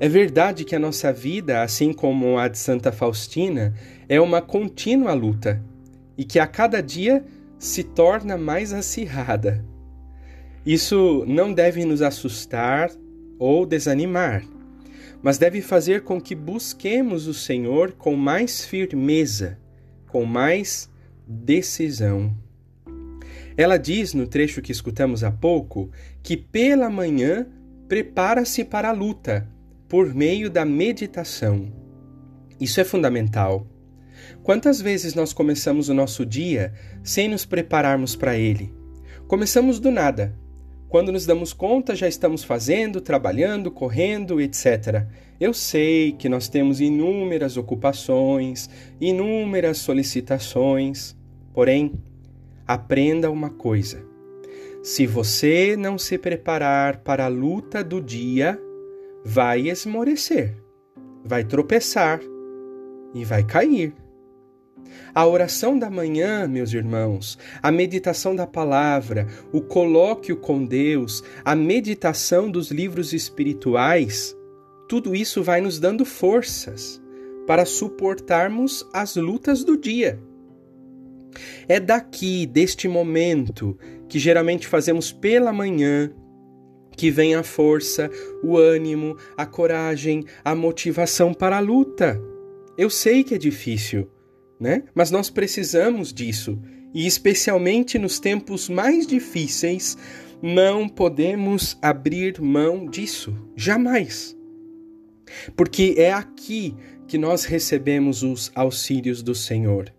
É 0.00 0.08
verdade 0.08 0.64
que 0.64 0.74
a 0.74 0.78
nossa 0.78 1.12
vida, 1.12 1.62
assim 1.62 1.92
como 1.92 2.36
a 2.36 2.48
de 2.48 2.58
Santa 2.58 2.90
Faustina, 2.90 3.74
é 4.08 4.20
uma 4.20 4.42
contínua 4.42 5.12
luta 5.12 5.62
e 6.18 6.24
que 6.24 6.40
a 6.40 6.46
cada 6.46 6.82
dia 6.82 7.24
se 7.58 7.84
torna 7.84 8.36
mais 8.36 8.72
acirrada. 8.72 9.64
Isso 10.66 11.24
não 11.28 11.52
deve 11.52 11.84
nos 11.84 12.02
assustar 12.02 12.90
ou 13.38 13.64
desanimar, 13.64 14.42
mas 15.22 15.38
deve 15.38 15.62
fazer 15.62 16.02
com 16.02 16.20
que 16.20 16.34
busquemos 16.34 17.28
o 17.28 17.34
Senhor 17.34 17.92
com 17.92 18.16
mais 18.16 18.64
firmeza, 18.64 19.58
com 20.08 20.24
mais 20.24 20.90
decisão. 21.26 22.34
Ela 23.56 23.76
diz 23.76 24.12
no 24.12 24.26
trecho 24.26 24.60
que 24.60 24.72
escutamos 24.72 25.22
há 25.22 25.30
pouco 25.30 25.88
que 26.20 26.36
pela 26.36 26.90
manhã 26.90 27.46
prepara-se 27.86 28.64
para 28.64 28.88
a 28.88 28.92
luta 28.92 29.53
por 29.94 30.12
meio 30.12 30.50
da 30.50 30.64
meditação. 30.64 31.72
Isso 32.60 32.80
é 32.80 32.84
fundamental. 32.84 33.64
Quantas 34.42 34.80
vezes 34.80 35.14
nós 35.14 35.32
começamos 35.32 35.88
o 35.88 35.94
nosso 35.94 36.26
dia 36.26 36.74
sem 37.04 37.28
nos 37.28 37.44
prepararmos 37.44 38.16
para 38.16 38.36
ele? 38.36 38.74
Começamos 39.28 39.78
do 39.78 39.92
nada. 39.92 40.36
Quando 40.88 41.12
nos 41.12 41.26
damos 41.26 41.52
conta, 41.52 41.94
já 41.94 42.08
estamos 42.08 42.42
fazendo, 42.42 43.00
trabalhando, 43.00 43.70
correndo, 43.70 44.40
etc. 44.40 45.06
Eu 45.38 45.54
sei 45.54 46.10
que 46.10 46.28
nós 46.28 46.48
temos 46.48 46.80
inúmeras 46.80 47.56
ocupações, 47.56 48.68
inúmeras 49.00 49.78
solicitações, 49.78 51.16
porém, 51.52 51.92
aprenda 52.66 53.30
uma 53.30 53.50
coisa: 53.50 54.04
se 54.82 55.06
você 55.06 55.76
não 55.78 55.96
se 55.96 56.18
preparar 56.18 56.96
para 56.96 57.26
a 57.26 57.28
luta 57.28 57.84
do 57.84 58.00
dia, 58.00 58.60
vai 59.24 59.68
esmorecer, 59.68 60.54
vai 61.24 61.42
tropeçar 61.44 62.20
e 63.14 63.24
vai 63.24 63.42
cair. 63.42 63.94
A 65.14 65.26
oração 65.26 65.78
da 65.78 65.90
manhã, 65.90 66.46
meus 66.46 66.72
irmãos, 66.72 67.38
a 67.62 67.72
meditação 67.72 68.36
da 68.36 68.46
palavra, 68.46 69.26
o 69.52 69.60
colóquio 69.60 70.36
com 70.36 70.64
Deus, 70.64 71.22
a 71.44 71.54
meditação 71.54 72.50
dos 72.50 72.70
livros 72.70 73.12
espirituais, 73.12 74.36
tudo 74.88 75.14
isso 75.14 75.42
vai 75.42 75.60
nos 75.60 75.78
dando 75.78 76.04
forças 76.04 77.02
para 77.46 77.64
suportarmos 77.64 78.86
as 78.92 79.16
lutas 79.16 79.64
do 79.64 79.76
dia. 79.76 80.20
É 81.66 81.80
daqui, 81.80 82.46
deste 82.46 82.86
momento, 82.86 83.78
que 84.08 84.18
geralmente 84.18 84.66
fazemos 84.66 85.12
pela 85.12 85.52
manhã, 85.52 86.12
que 86.96 87.10
vem 87.10 87.34
a 87.34 87.42
força, 87.42 88.10
o 88.42 88.56
ânimo, 88.56 89.16
a 89.36 89.46
coragem, 89.46 90.24
a 90.44 90.54
motivação 90.54 91.34
para 91.34 91.56
a 91.56 91.60
luta. 91.60 92.20
Eu 92.76 92.90
sei 92.90 93.22
que 93.22 93.34
é 93.34 93.38
difícil, 93.38 94.10
né? 94.58 94.84
Mas 94.94 95.10
nós 95.10 95.30
precisamos 95.30 96.12
disso. 96.12 96.58
E 96.92 97.06
especialmente 97.06 97.98
nos 97.98 98.20
tempos 98.20 98.68
mais 98.68 99.06
difíceis, 99.06 99.96
não 100.40 100.88
podemos 100.88 101.76
abrir 101.82 102.40
mão 102.40 102.86
disso. 102.86 103.36
Jamais. 103.56 104.36
Porque 105.56 105.94
é 105.98 106.12
aqui 106.12 106.74
que 107.06 107.18
nós 107.18 107.44
recebemos 107.44 108.22
os 108.22 108.50
auxílios 108.54 109.22
do 109.22 109.34
Senhor. 109.34 109.92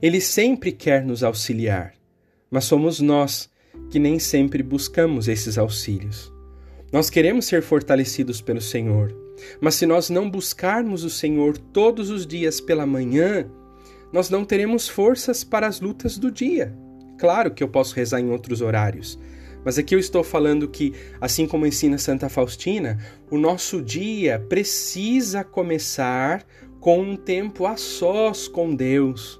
Ele 0.00 0.20
sempre 0.20 0.72
quer 0.72 1.04
nos 1.04 1.22
auxiliar, 1.22 1.94
mas 2.50 2.64
somos 2.64 3.00
nós 3.00 3.50
que 3.88 3.98
nem 3.98 4.18
sempre 4.18 4.62
buscamos 4.62 5.28
esses 5.28 5.56
auxílios. 5.56 6.32
Nós 6.92 7.08
queremos 7.08 7.44
ser 7.44 7.62
fortalecidos 7.62 8.40
pelo 8.40 8.60
Senhor, 8.60 9.14
mas 9.60 9.76
se 9.76 9.86
nós 9.86 10.10
não 10.10 10.28
buscarmos 10.28 11.04
o 11.04 11.10
Senhor 11.10 11.56
todos 11.56 12.10
os 12.10 12.26
dias 12.26 12.60
pela 12.60 12.84
manhã, 12.84 13.48
nós 14.12 14.28
não 14.28 14.44
teremos 14.44 14.88
forças 14.88 15.44
para 15.44 15.66
as 15.66 15.80
lutas 15.80 16.18
do 16.18 16.30
dia. 16.30 16.76
Claro 17.18 17.52
que 17.52 17.62
eu 17.62 17.68
posso 17.68 17.94
rezar 17.94 18.20
em 18.20 18.30
outros 18.30 18.60
horários, 18.60 19.18
mas 19.64 19.78
aqui 19.78 19.94
eu 19.94 19.98
estou 19.98 20.24
falando 20.24 20.68
que, 20.68 20.94
assim 21.20 21.46
como 21.46 21.66
ensina 21.66 21.98
Santa 21.98 22.28
Faustina, 22.28 22.98
o 23.30 23.38
nosso 23.38 23.80
dia 23.82 24.44
precisa 24.48 25.44
começar 25.44 26.44
com 26.80 27.00
um 27.00 27.16
tempo 27.16 27.66
a 27.66 27.76
sós 27.76 28.48
com 28.48 28.74
Deus, 28.74 29.39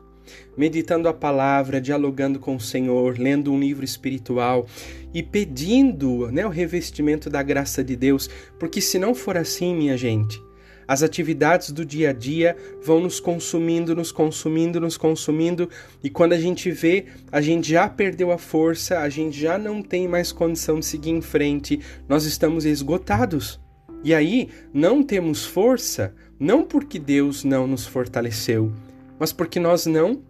meditando 0.61 1.09
a 1.09 1.15
palavra, 1.15 1.81
dialogando 1.81 2.39
com 2.39 2.55
o 2.55 2.61
Senhor, 2.61 3.19
lendo 3.19 3.51
um 3.51 3.59
livro 3.59 3.83
espiritual 3.83 4.67
e 5.15 5.23
pedindo 5.23 6.31
né, 6.31 6.45
o 6.45 6.51
revestimento 6.51 7.31
da 7.31 7.43
graça 7.43 7.83
de 7.83 7.97
Deus, 7.97 8.29
porque 8.59 8.79
se 8.79 8.99
não 8.99 9.15
for 9.15 9.39
assim, 9.39 9.75
minha 9.75 9.97
gente, 9.97 10.39
as 10.87 11.03
atividades 11.03 11.71
do 11.71 11.83
dia 11.83 12.11
a 12.11 12.13
dia 12.13 12.55
vão 12.83 13.01
nos 13.01 13.19
consumindo, 13.19 13.97
nos 13.97 14.13
consumindo, 14.13 14.79
nos 14.79 14.99
consumindo, 14.99 15.67
e 16.05 16.11
quando 16.11 16.35
a 16.35 16.39
gente 16.39 16.71
vê, 16.71 17.07
a 17.33 17.41
gente 17.41 17.71
já 17.71 17.89
perdeu 17.89 18.31
a 18.31 18.37
força, 18.37 18.99
a 18.99 19.09
gente 19.09 19.41
já 19.41 19.57
não 19.57 19.81
tem 19.81 20.07
mais 20.07 20.31
condição 20.31 20.79
de 20.79 20.85
seguir 20.85 21.13
em 21.13 21.23
frente, 21.23 21.81
nós 22.07 22.27
estamos 22.27 22.67
esgotados. 22.67 23.59
E 24.05 24.13
aí, 24.13 24.51
não 24.75 25.03
temos 25.03 25.43
força, 25.43 26.15
não 26.39 26.63
porque 26.63 26.99
Deus 26.99 27.45
não 27.45 27.67
nos 27.67 27.87
fortaleceu, 27.87 28.71
mas 29.19 29.33
porque 29.33 29.59
nós 29.59 29.87
não 29.87 30.29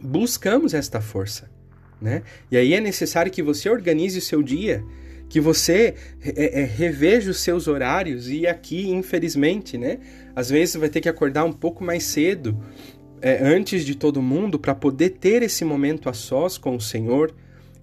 buscamos 0.00 0.74
esta 0.74 1.00
força. 1.00 1.50
Né? 2.00 2.22
E 2.50 2.56
aí 2.56 2.72
é 2.72 2.80
necessário 2.80 3.30
que 3.30 3.42
você 3.42 3.68
organize 3.68 4.18
o 4.18 4.22
seu 4.22 4.42
dia, 4.42 4.82
que 5.28 5.40
você 5.40 5.94
é, 6.22 6.62
é, 6.62 6.64
reveja 6.64 7.30
os 7.30 7.40
seus 7.40 7.68
horários 7.68 8.28
e 8.28 8.46
aqui, 8.46 8.90
infelizmente, 8.90 9.78
né? 9.78 9.98
Às 10.34 10.50
vezes 10.50 10.74
vai 10.74 10.88
ter 10.88 11.00
que 11.00 11.08
acordar 11.08 11.44
um 11.44 11.52
pouco 11.52 11.84
mais 11.84 12.02
cedo, 12.02 12.58
é, 13.22 13.38
antes 13.40 13.84
de 13.84 13.94
todo 13.94 14.20
mundo, 14.20 14.58
para 14.58 14.74
poder 14.74 15.10
ter 15.10 15.42
esse 15.42 15.64
momento 15.64 16.08
a 16.08 16.12
sós 16.12 16.58
com 16.58 16.74
o 16.74 16.80
Senhor. 16.80 17.32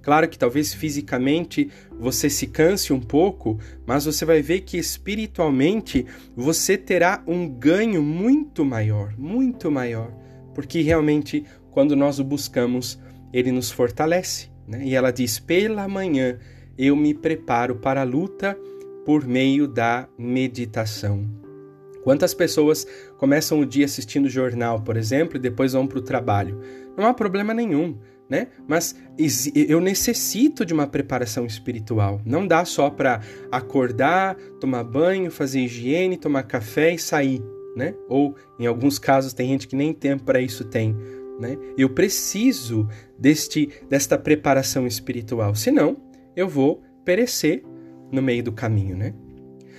Claro 0.01 0.27
que 0.27 0.37
talvez 0.37 0.73
fisicamente 0.73 1.69
você 1.97 2.29
se 2.29 2.47
canse 2.47 2.91
um 2.91 2.99
pouco, 2.99 3.57
mas 3.85 4.05
você 4.05 4.25
vai 4.25 4.41
ver 4.41 4.61
que 4.61 4.77
espiritualmente 4.77 6.05
você 6.35 6.77
terá 6.77 7.23
um 7.25 7.47
ganho 7.47 8.01
muito 8.01 8.65
maior, 8.65 9.13
muito 9.17 9.71
maior, 9.71 10.11
porque 10.53 10.81
realmente 10.81 11.45
quando 11.77 11.95
nós 11.95 12.17
o 12.17 12.23
buscamos, 12.23 12.99
ele 13.31 13.51
nos 13.51 13.69
fortalece. 13.69 14.49
Né? 14.67 14.81
E 14.83 14.95
ela 14.95 15.11
diz: 15.11 15.37
pela 15.37 15.87
manhã 15.87 16.39
eu 16.75 16.95
me 16.95 17.13
preparo 17.13 17.75
para 17.75 18.01
a 18.01 18.03
luta 18.03 18.57
por 19.05 19.27
meio 19.27 19.67
da 19.67 20.09
meditação. 20.17 21.23
Quantas 22.03 22.33
pessoas 22.33 22.87
começam 23.19 23.59
o 23.59 23.65
dia 23.65 23.85
assistindo 23.85 24.27
jornal, 24.27 24.81
por 24.81 24.97
exemplo, 24.97 25.37
e 25.37 25.39
depois 25.39 25.73
vão 25.73 25.85
para 25.85 25.99
o 25.99 26.01
trabalho? 26.01 26.59
Não 26.97 27.05
há 27.05 27.13
problema 27.13 27.53
nenhum 27.53 27.95
né? 28.27 28.47
Mas 28.67 28.93
eu 29.53 29.79
necessito 29.79 30.65
de 30.65 30.73
uma 30.73 30.87
preparação 30.87 31.45
espiritual. 31.45 32.19
Não 32.25 32.45
dá 32.45 32.65
só 32.65 32.89
para 32.89 33.21
acordar, 33.51 34.35
tomar 34.59 34.83
banho, 34.83 35.31
fazer 35.31 35.61
higiene, 35.61 36.17
tomar 36.17 36.43
café 36.43 36.95
e 36.95 36.99
sair, 36.99 37.41
né? 37.75 37.93
Ou 38.09 38.35
em 38.59 38.65
alguns 38.65 38.99
casos 38.99 39.31
tem 39.31 39.47
gente 39.47 39.65
que 39.65 39.77
nem 39.77 39.93
tempo 39.93 40.23
para 40.23 40.41
isso 40.41 40.65
tem, 40.65 40.97
né? 41.39 41.57
Eu 41.77 41.89
preciso 41.89 42.87
deste 43.17 43.69
desta 43.89 44.17
preparação 44.17 44.87
espiritual, 44.87 45.55
senão 45.55 45.97
eu 46.35 46.47
vou 46.47 46.81
perecer 47.03 47.63
no 48.11 48.21
meio 48.21 48.43
do 48.43 48.51
caminho, 48.51 48.95
né? 48.95 49.13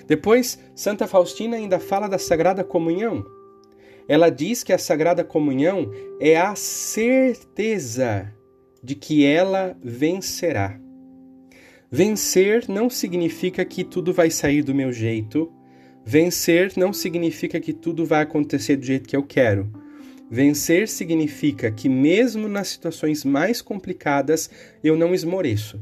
Depois, 0.07 0.59
Santa 0.75 1.07
Faustina 1.07 1.57
ainda 1.57 1.79
fala 1.79 2.09
da 2.09 2.19
Sagrada 2.19 2.65
Comunhão. 2.65 3.25
Ela 4.09 4.31
diz 4.31 4.65
que 4.65 4.73
a 4.73 4.79
Sagrada 4.79 5.23
Comunhão 5.23 5.91
é 6.19 6.37
a 6.39 6.55
certeza 6.55 8.33
de 8.83 8.95
que 8.95 9.27
ela 9.27 9.77
vencerá. 9.83 10.81
Vencer 11.91 12.65
não 12.69 12.89
significa 12.89 13.65
que 13.65 13.85
tudo 13.85 14.13
vai 14.13 14.31
sair 14.31 14.63
do 14.63 14.75
meu 14.75 14.93
jeito. 14.93 15.53
Vencer 16.05 16.73
não 16.77 16.93
significa 16.93 17.61
que 17.61 17.73
tudo 17.73 18.07
vai 18.07 18.23
acontecer 18.23 18.77
do 18.77 18.87
jeito 18.87 19.09
que 19.09 19.17
eu 19.17 19.23
quero. 19.23 19.71
Vencer 20.31 20.89
significa 20.89 21.71
que, 21.71 21.89
mesmo 21.89 22.49
nas 22.49 22.69
situações 22.69 23.25
mais 23.25 23.63
complicadas, 23.63 24.51
eu 24.85 24.97
não 24.97 25.15
esmoreço. 25.15 25.81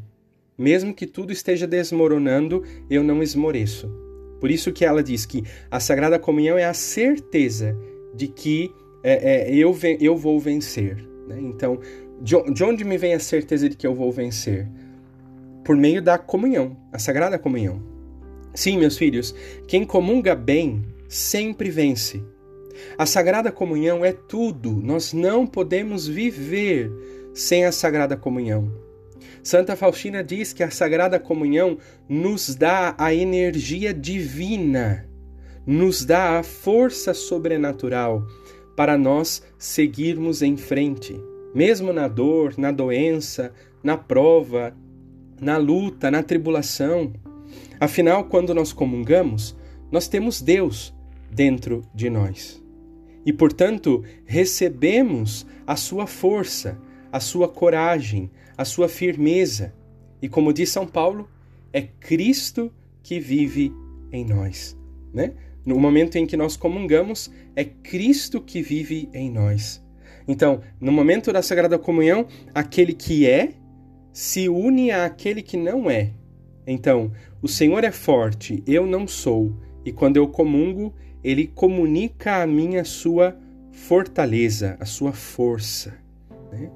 Mesmo 0.56 0.94
que 0.94 1.06
tudo 1.06 1.32
esteja 1.32 1.66
desmoronando, 1.66 2.62
eu 2.88 3.02
não 3.02 3.22
esmoreço. 3.22 3.88
Por 4.40 4.50
isso 4.50 4.72
que 4.72 4.84
ela 4.84 5.02
diz 5.02 5.26
que 5.26 5.42
a 5.70 5.80
Sagrada 5.80 6.18
Comunhão 6.18 6.56
é 6.56 6.64
a 6.64 6.74
certeza 6.74 7.76
de 8.14 8.28
que 8.28 8.70
é, 9.02 9.50
é, 9.50 9.54
eu, 9.54 9.76
eu 10.00 10.16
vou 10.16 10.38
vencer. 10.38 10.96
Né? 11.26 11.38
Então, 11.40 11.80
de 12.22 12.64
onde 12.64 12.84
me 12.84 12.96
vem 12.96 13.14
a 13.14 13.20
certeza 13.20 13.68
de 13.68 13.76
que 13.76 13.86
eu 13.86 13.94
vou 13.94 14.12
vencer? 14.12 14.68
Por 15.64 15.76
meio 15.76 16.00
da 16.00 16.16
comunhão, 16.16 16.76
a 16.92 16.98
sagrada 16.98 17.38
comunhão. 17.38 17.82
Sim, 18.54 18.78
meus 18.78 18.96
filhos, 18.96 19.34
quem 19.66 19.84
comunga 19.84 20.34
bem 20.34 20.84
sempre 21.08 21.68
vence. 21.70 22.22
A 22.96 23.06
sagrada 23.06 23.52
comunhão 23.52 24.04
é 24.04 24.12
tudo. 24.12 24.72
Nós 24.72 25.12
não 25.12 25.46
podemos 25.46 26.06
viver 26.06 26.90
sem 27.34 27.64
a 27.64 27.72
sagrada 27.72 28.16
comunhão. 28.16 28.72
Santa 29.42 29.76
Faustina 29.76 30.24
diz 30.24 30.52
que 30.52 30.62
a 30.62 30.70
sagrada 30.70 31.18
comunhão 31.18 31.78
nos 32.08 32.54
dá 32.54 32.94
a 32.98 33.14
energia 33.14 33.94
divina, 33.94 35.08
nos 35.64 36.04
dá 36.04 36.38
a 36.38 36.42
força 36.42 37.14
sobrenatural 37.14 38.26
para 38.76 38.98
nós 38.98 39.42
seguirmos 39.58 40.42
em 40.42 40.56
frente 40.56 41.16
mesmo 41.56 41.90
na 41.90 42.06
dor, 42.06 42.52
na 42.58 42.70
doença, 42.70 43.50
na 43.82 43.96
prova, 43.96 44.76
na 45.40 45.56
luta, 45.56 46.10
na 46.10 46.22
tribulação. 46.22 47.14
Afinal, 47.80 48.24
quando 48.24 48.52
nós 48.52 48.74
comungamos, 48.74 49.56
nós 49.90 50.06
temos 50.06 50.42
Deus 50.42 50.94
dentro 51.30 51.82
de 51.94 52.10
nós. 52.10 52.62
E, 53.26 53.32
portanto, 53.32 54.04
recebemos 54.24 55.44
a 55.66 55.74
sua 55.74 56.06
força, 56.06 56.80
a 57.10 57.18
sua 57.18 57.48
coragem, 57.48 58.30
a 58.56 58.64
sua 58.64 58.88
firmeza. 58.88 59.74
E 60.22 60.28
como 60.28 60.52
diz 60.52 60.70
São 60.70 60.86
Paulo, 60.86 61.28
é 61.72 61.82
Cristo 61.82 62.72
que 63.02 63.18
vive 63.18 63.72
em 64.12 64.24
nós. 64.24 64.78
Né? 65.12 65.32
No 65.64 65.78
momento 65.80 66.14
em 66.16 66.24
que 66.24 66.36
nós 66.36 66.56
comungamos, 66.56 67.28
é 67.56 67.64
Cristo 67.64 68.40
que 68.40 68.62
vive 68.62 69.08
em 69.12 69.28
nós. 69.28 69.84
Então, 70.28 70.60
no 70.80 70.92
momento 70.92 71.32
da 71.32 71.42
Sagrada 71.42 71.78
Comunhão, 71.78 72.28
aquele 72.54 72.92
que 72.92 73.26
é 73.26 73.54
se 74.12 74.48
une 74.48 74.92
àquele 74.92 75.42
que 75.42 75.56
não 75.56 75.90
é. 75.90 76.12
Então, 76.64 77.12
o 77.42 77.48
Senhor 77.48 77.82
é 77.82 77.90
forte, 77.90 78.62
eu 78.66 78.86
não 78.86 79.06
sou, 79.06 79.52
e 79.84 79.92
quando 79.92 80.16
eu 80.16 80.26
comungo, 80.26 80.94
ele 81.26 81.48
comunica 81.48 82.40
a 82.40 82.46
mim 82.46 82.76
a 82.76 82.84
sua 82.84 83.36
fortaleza, 83.72 84.76
a 84.78 84.84
sua 84.84 85.12
força. 85.12 85.98
Né? 86.52 86.70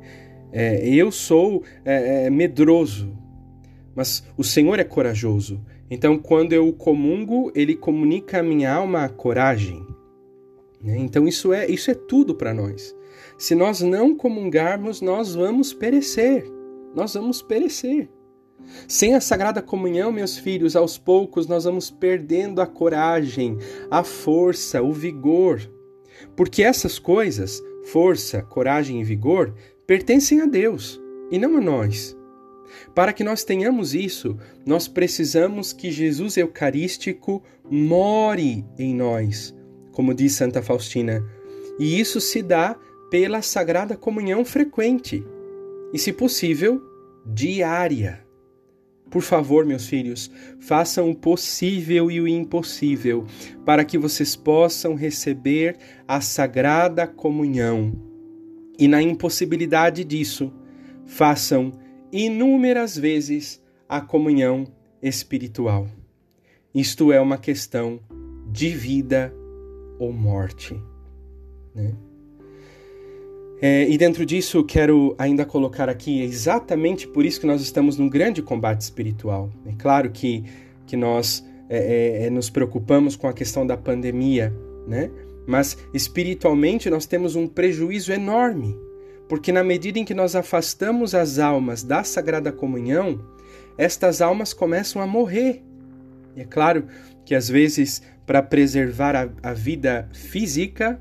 É, 0.50 0.88
eu 0.88 1.12
sou 1.12 1.62
é, 1.84 2.24
é, 2.24 2.30
medroso, 2.30 3.16
mas 3.94 4.24
o 4.36 4.42
Senhor 4.42 4.80
é 4.80 4.84
corajoso. 4.84 5.64
Então, 5.88 6.18
quando 6.18 6.52
eu 6.52 6.72
comungo, 6.72 7.52
ele 7.54 7.76
comunica 7.76 8.40
a 8.40 8.42
minha 8.42 8.74
alma 8.74 9.04
a 9.04 9.08
coragem. 9.08 9.86
Né? 10.82 10.98
Então, 10.98 11.28
isso 11.28 11.52
é, 11.52 11.70
isso 11.70 11.88
é 11.88 11.94
tudo 11.94 12.34
para 12.34 12.52
nós. 12.52 12.92
Se 13.38 13.54
nós 13.54 13.80
não 13.80 14.16
comungarmos, 14.16 15.00
nós 15.00 15.32
vamos 15.32 15.72
perecer. 15.72 16.44
Nós 16.92 17.14
vamos 17.14 17.40
perecer. 17.40 18.08
Sem 18.86 19.14
a 19.14 19.20
Sagrada 19.20 19.62
Comunhão, 19.62 20.12
meus 20.12 20.38
filhos, 20.38 20.76
aos 20.76 20.98
poucos 20.98 21.46
nós 21.46 21.64
vamos 21.64 21.90
perdendo 21.90 22.60
a 22.60 22.66
coragem, 22.66 23.58
a 23.90 24.02
força, 24.02 24.82
o 24.82 24.92
vigor. 24.92 25.60
Porque 26.36 26.62
essas 26.62 26.98
coisas, 26.98 27.62
força, 27.84 28.42
coragem 28.42 29.00
e 29.00 29.04
vigor, 29.04 29.54
pertencem 29.86 30.40
a 30.40 30.46
Deus 30.46 31.00
e 31.30 31.38
não 31.38 31.56
a 31.56 31.60
nós. 31.60 32.16
Para 32.94 33.12
que 33.12 33.24
nós 33.24 33.44
tenhamos 33.44 33.94
isso, 33.94 34.36
nós 34.64 34.86
precisamos 34.88 35.72
que 35.72 35.90
Jesus 35.90 36.36
Eucarístico 36.36 37.42
more 37.68 38.64
em 38.78 38.94
nós, 38.94 39.54
como 39.92 40.14
diz 40.14 40.32
Santa 40.32 40.62
Faustina. 40.62 41.24
E 41.78 41.98
isso 41.98 42.20
se 42.20 42.42
dá 42.42 42.76
pela 43.10 43.42
sagrada 43.42 43.96
comunhão 43.96 44.44
frequente 44.44 45.24
e, 45.92 45.98
se 45.98 46.12
possível, 46.12 46.80
diária. 47.26 48.24
Por 49.10 49.22
favor, 49.22 49.66
meus 49.66 49.86
filhos, 49.86 50.30
façam 50.60 51.10
o 51.10 51.14
possível 51.14 52.10
e 52.10 52.20
o 52.20 52.28
impossível 52.28 53.26
para 53.64 53.84
que 53.84 53.98
vocês 53.98 54.36
possam 54.36 54.94
receber 54.94 55.76
a 56.06 56.20
sagrada 56.20 57.06
comunhão. 57.06 57.92
E 58.78 58.86
na 58.86 59.02
impossibilidade 59.02 60.04
disso, 60.04 60.52
façam 61.04 61.72
inúmeras 62.12 62.96
vezes 62.96 63.60
a 63.88 64.00
comunhão 64.00 64.64
espiritual. 65.02 65.88
Isto 66.72 67.12
é 67.12 67.20
uma 67.20 67.36
questão 67.36 68.00
de 68.46 68.68
vida 68.70 69.34
ou 69.98 70.12
morte. 70.12 70.80
Né? 71.74 71.92
É, 73.62 73.86
e 73.86 73.98
dentro 73.98 74.24
disso, 74.24 74.64
quero 74.64 75.14
ainda 75.18 75.44
colocar 75.44 75.88
aqui 75.88 76.22
exatamente 76.22 77.06
por 77.06 77.26
isso 77.26 77.38
que 77.38 77.46
nós 77.46 77.60
estamos 77.60 77.98
num 77.98 78.08
grande 78.08 78.40
combate 78.40 78.80
espiritual. 78.80 79.50
É 79.66 79.72
claro 79.78 80.10
que, 80.10 80.44
que 80.86 80.96
nós 80.96 81.44
é, 81.68 81.76
é, 81.78 82.26
é, 82.26 82.30
nos 82.30 82.48
preocupamos 82.48 83.16
com 83.16 83.28
a 83.28 83.34
questão 83.34 83.66
da 83.66 83.76
pandemia, 83.76 84.52
né? 84.88 85.10
mas 85.46 85.76
espiritualmente 85.92 86.88
nós 86.88 87.04
temos 87.04 87.36
um 87.36 87.46
prejuízo 87.46 88.12
enorme, 88.12 88.74
porque 89.28 89.52
na 89.52 89.62
medida 89.62 89.98
em 89.98 90.04
que 90.06 90.14
nós 90.14 90.34
afastamos 90.34 91.14
as 91.14 91.38
almas 91.38 91.82
da 91.82 92.02
Sagrada 92.02 92.50
Comunhão, 92.50 93.20
estas 93.76 94.22
almas 94.22 94.54
começam 94.54 95.02
a 95.02 95.06
morrer. 95.06 95.62
E 96.34 96.40
é 96.40 96.44
claro 96.44 96.86
que 97.26 97.34
às 97.34 97.48
vezes, 97.48 98.00
para 98.24 98.42
preservar 98.42 99.14
a, 99.14 99.28
a 99.42 99.52
vida 99.52 100.08
física, 100.14 100.98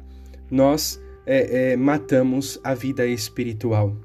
nós 0.52 1.00
é, 1.30 1.74
é, 1.74 1.78
matamos 1.78 2.60
a 2.64 2.74
vida 2.74 3.06
espiritual. 3.06 3.96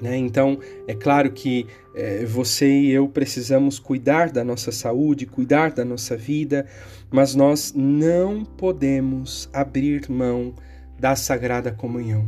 Né? 0.00 0.16
Então, 0.16 0.60
é 0.86 0.94
claro 0.94 1.32
que 1.32 1.66
é, 1.96 2.24
você 2.24 2.68
e 2.68 2.90
eu 2.92 3.08
precisamos 3.08 3.80
cuidar 3.80 4.30
da 4.30 4.44
nossa 4.44 4.70
saúde, 4.70 5.26
cuidar 5.26 5.72
da 5.72 5.84
nossa 5.84 6.16
vida, 6.16 6.64
mas 7.10 7.34
nós 7.34 7.72
não 7.74 8.44
podemos 8.44 9.50
abrir 9.52 10.08
mão 10.08 10.54
da 10.96 11.16
Sagrada 11.16 11.72
Comunhão. 11.72 12.24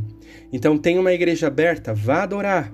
Então, 0.51 0.77
tem 0.77 0.99
uma 0.99 1.13
igreja 1.13 1.47
aberta, 1.47 1.93
vá 1.93 2.23
adorar. 2.23 2.73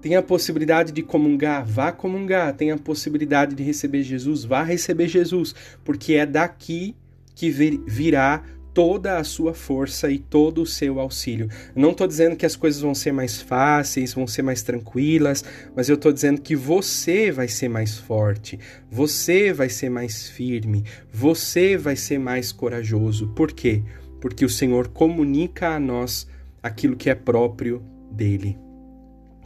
Tem 0.00 0.14
a 0.14 0.22
possibilidade 0.22 0.92
de 0.92 1.02
comungar, 1.02 1.66
vá 1.66 1.90
comungar. 1.90 2.54
Tem 2.54 2.70
a 2.70 2.78
possibilidade 2.78 3.56
de 3.56 3.64
receber 3.64 4.04
Jesus, 4.04 4.44
vá 4.44 4.62
receber 4.62 5.08
Jesus, 5.08 5.54
porque 5.82 6.14
é 6.14 6.24
daqui 6.24 6.94
que 7.34 7.50
virá 7.50 8.44
toda 8.74 9.18
a 9.18 9.24
sua 9.24 9.54
força 9.54 10.10
e 10.10 10.18
todo 10.18 10.60
o 10.60 10.66
seu 10.66 10.98
auxílio. 10.98 11.48
não 11.76 11.92
estou 11.92 12.08
dizendo 12.08 12.34
que 12.34 12.44
as 12.44 12.56
coisas 12.56 12.82
vão 12.82 12.94
ser 12.94 13.12
mais 13.12 13.40
fáceis, 13.40 14.12
vão 14.12 14.26
ser 14.26 14.42
mais 14.42 14.62
tranquilas, 14.62 15.44
mas 15.76 15.88
eu 15.88 15.94
estou 15.94 16.12
dizendo 16.12 16.40
que 16.40 16.56
você 16.56 17.30
vai 17.30 17.46
ser 17.46 17.68
mais 17.68 17.96
forte, 17.96 18.58
você 18.90 19.52
vai 19.52 19.68
ser 19.68 19.88
mais 19.88 20.28
firme, 20.28 20.84
você 21.12 21.76
vai 21.76 21.94
ser 21.94 22.18
mais 22.18 22.50
corajoso. 22.50 23.28
Por 23.28 23.52
quê? 23.52 23.82
Porque 24.20 24.44
o 24.44 24.50
Senhor 24.50 24.88
comunica 24.88 25.68
a 25.68 25.78
nós 25.78 26.26
aquilo 26.60 26.96
que 26.96 27.08
é 27.08 27.14
próprio 27.14 27.80
dele. 28.10 28.58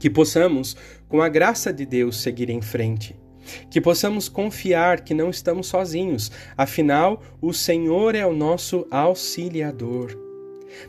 Que 0.00 0.08
possamos, 0.08 0.76
com 1.06 1.20
a 1.20 1.28
graça 1.28 1.72
de 1.72 1.84
Deus, 1.84 2.22
seguir 2.22 2.48
em 2.48 2.62
frente 2.62 3.14
que 3.70 3.80
possamos 3.80 4.28
confiar 4.28 5.02
que 5.02 5.14
não 5.14 5.30
estamos 5.30 5.66
sozinhos, 5.66 6.30
afinal, 6.56 7.22
o 7.40 7.52
Senhor 7.52 8.14
é 8.14 8.26
o 8.26 8.32
nosso 8.32 8.86
auxiliador. 8.90 10.16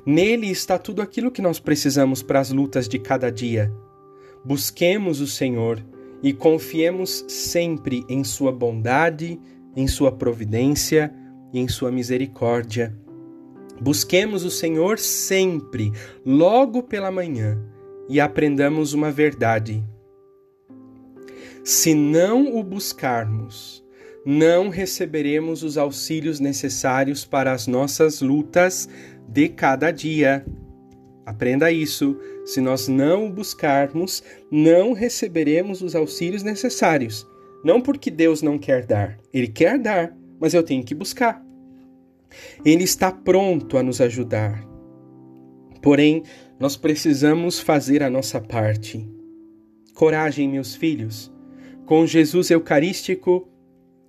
Nele 0.05 0.49
está 0.49 0.77
tudo 0.77 1.01
aquilo 1.01 1.31
que 1.31 1.41
nós 1.41 1.59
precisamos 1.59 2.21
para 2.21 2.39
as 2.39 2.51
lutas 2.51 2.87
de 2.87 2.99
cada 2.99 3.31
dia. 3.31 3.71
Busquemos 4.43 5.21
o 5.21 5.27
Senhor 5.27 5.83
e 6.21 6.33
confiemos 6.33 7.25
sempre 7.27 8.03
em 8.09 8.23
Sua 8.23 8.51
bondade, 8.51 9.39
em 9.75 9.87
Sua 9.87 10.11
providência 10.11 11.13
e 11.53 11.59
em 11.59 11.67
Sua 11.67 11.91
misericórdia. 11.91 12.95
Busquemos 13.81 14.43
o 14.43 14.51
Senhor 14.51 14.99
sempre, 14.99 15.93
logo 16.25 16.83
pela 16.83 17.09
manhã, 17.09 17.57
e 18.09 18.19
aprendamos 18.19 18.93
uma 18.93 19.11
verdade 19.11 19.83
se 21.63 21.93
não 21.93 22.57
o 22.57 22.63
buscarmos, 22.63 23.83
não 24.25 24.69
receberemos 24.69 25.63
os 25.63 25.77
auxílios 25.77 26.39
necessários 26.39 27.25
para 27.25 27.51
as 27.51 27.67
nossas 27.67 28.21
lutas 28.21 28.89
de 29.27 29.49
cada 29.49 29.91
dia. 29.91 30.45
Aprenda 31.25 31.71
isso. 31.71 32.17
Se 32.45 32.59
nós 32.59 32.87
não 32.87 33.27
o 33.27 33.31
buscarmos, 33.31 34.23
não 34.51 34.93
receberemos 34.93 35.81
os 35.81 35.95
auxílios 35.95 36.43
necessários. 36.43 37.27
Não 37.63 37.81
porque 37.81 38.09
Deus 38.09 38.41
não 38.41 38.57
quer 38.57 38.85
dar, 38.85 39.17
Ele 39.33 39.47
quer 39.47 39.77
dar, 39.77 40.15
mas 40.39 40.53
eu 40.53 40.63
tenho 40.63 40.83
que 40.83 40.95
buscar. 40.95 41.43
Ele 42.63 42.83
está 42.83 43.11
pronto 43.11 43.77
a 43.77 43.83
nos 43.83 44.01
ajudar. 44.01 44.63
Porém, 45.81 46.23
nós 46.59 46.75
precisamos 46.75 47.59
fazer 47.59 48.03
a 48.03 48.09
nossa 48.09 48.39
parte. 48.39 49.07
Coragem, 49.93 50.47
meus 50.47 50.75
filhos. 50.75 51.31
Com 51.89 52.05
Jesus 52.05 52.51
Eucarístico 52.51 53.47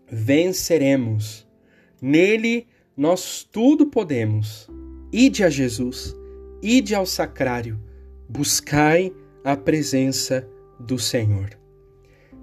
venceremos. 0.07 1.49
Nele 1.99 2.67
nós 2.95 3.43
tudo 3.51 3.87
podemos. 3.87 4.69
Ide 5.11 5.45
a 5.45 5.49
Jesus, 5.49 6.15
ide 6.63 6.95
ao 6.95 7.07
sacrário, 7.07 7.81
buscai 8.29 9.11
a 9.43 9.57
presença 9.57 10.47
do 10.79 10.99
Senhor. 10.99 11.59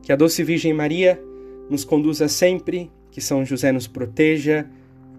Que 0.01 0.11
a 0.11 0.15
doce 0.15 0.43
Virgem 0.43 0.73
Maria 0.73 1.21
nos 1.69 1.85
conduza 1.85 2.27
sempre, 2.27 2.91
que 3.11 3.21
São 3.21 3.45
José 3.45 3.71
nos 3.71 3.85
proteja, 3.85 4.67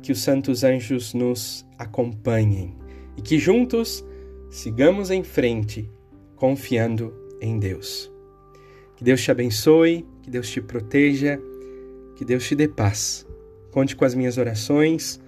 que 0.02 0.10
os 0.10 0.18
santos 0.20 0.64
anjos 0.64 1.14
nos 1.14 1.64
acompanhem 1.78 2.74
e 3.16 3.22
que 3.22 3.38
juntos 3.38 4.04
sigamos 4.50 5.12
em 5.12 5.22
frente, 5.22 5.88
confiando 6.34 7.14
em 7.40 7.56
Deus. 7.60 8.17
Que 8.98 9.04
Deus 9.04 9.22
te 9.22 9.30
abençoe, 9.30 10.04
que 10.22 10.28
Deus 10.28 10.50
te 10.50 10.60
proteja, 10.60 11.40
que 12.16 12.24
Deus 12.24 12.44
te 12.44 12.56
dê 12.56 12.66
paz. 12.66 13.24
Conte 13.70 13.94
com 13.94 14.04
as 14.04 14.12
minhas 14.12 14.38
orações, 14.38 15.20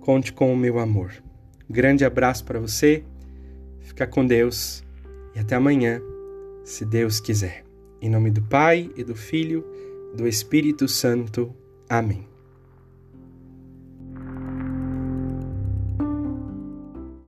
conte 0.00 0.32
com 0.32 0.52
o 0.52 0.56
meu 0.56 0.80
amor. 0.80 1.12
Grande 1.70 2.04
abraço 2.04 2.44
para 2.44 2.58
você, 2.58 3.04
fica 3.82 4.04
com 4.04 4.26
Deus 4.26 4.82
e 5.32 5.38
até 5.38 5.54
amanhã, 5.54 6.02
se 6.64 6.84
Deus 6.84 7.20
quiser. 7.20 7.64
Em 8.02 8.10
nome 8.10 8.32
do 8.32 8.42
Pai 8.42 8.90
e 8.96 9.04
do 9.04 9.14
Filho 9.14 9.64
e 10.12 10.16
do 10.16 10.26
Espírito 10.26 10.88
Santo. 10.88 11.54
Amém. 11.88 12.33